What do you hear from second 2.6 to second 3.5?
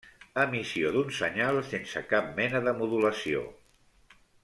de modulació.